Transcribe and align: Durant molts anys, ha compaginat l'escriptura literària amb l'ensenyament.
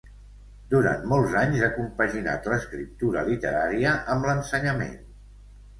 Durant 0.71 1.03
molts 1.11 1.35
anys, 1.41 1.59
ha 1.65 1.69
compaginat 1.75 2.49
l'escriptura 2.55 3.27
literària 3.31 3.95
amb 4.17 4.31
l'ensenyament. 4.31 4.99